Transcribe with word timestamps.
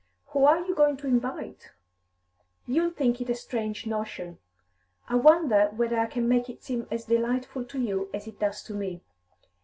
"Who 0.29 0.45
are 0.45 0.65
you 0.65 0.73
going 0.73 0.97
to 0.97 1.05
invite?" 1.07 1.73
"You'll 2.65 2.89
think 2.89 3.21
it 3.21 3.29
a 3.29 3.35
strange 3.35 3.85
notion. 3.85 4.39
I 5.07 5.13
wonder 5.13 5.67
whether 5.75 5.99
I 5.99 6.07
can 6.07 6.27
make 6.27 6.49
it 6.49 6.63
seem 6.63 6.87
as 6.89 7.05
delightful 7.05 7.65
to 7.65 7.79
you 7.79 8.09
as 8.11 8.25
it 8.25 8.39
does 8.39 8.63
to 8.63 8.73
me. 8.73 9.01